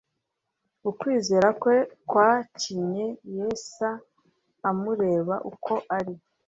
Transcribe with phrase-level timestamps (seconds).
[0.89, 1.75] Ukwizera kwe
[2.09, 3.05] kwakinye
[3.37, 3.89] Yesa
[4.69, 6.13] amureba uko ari.